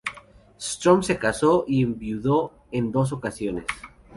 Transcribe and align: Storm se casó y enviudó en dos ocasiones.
Storm 0.57 1.03
se 1.03 1.19
casó 1.19 1.63
y 1.67 1.83
enviudó 1.83 2.53
en 2.71 2.91
dos 2.91 3.11
ocasiones. 3.13 3.65